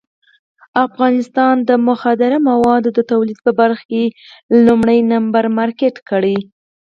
[0.85, 4.03] افغانستان یې د مخدره موادو د تولید په برخه کې
[4.67, 6.37] لومړی نمبر مارکېټ کړی.